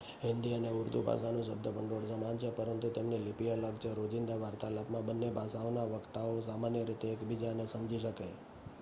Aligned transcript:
હિન્દી 0.21 0.53
અને 0.53 0.69
ઉર્દૂ 0.71 1.01
ભાષાનું 1.01 1.43
શબ્દભંડોળ 1.43 2.05
સમાન 2.07 2.37
છે 2.37 2.49
પરંતુ 2.51 2.87
તેમની 2.89 3.19
લિપિ 3.19 3.45
અલગ 3.51 3.75
છે 3.79 3.89
રોજિંદા 3.93 4.37
વાર્તાલાપમાં 4.37 5.05
બંને 5.05 5.29
ભાષાઓના 5.31 5.91
વક્તાઓ 5.93 6.35
સામાન્ય 6.41 6.81
રીતે 6.85 7.07
એકબીજાને 7.11 7.65
સમજી 7.67 7.99
શકે 7.99 8.27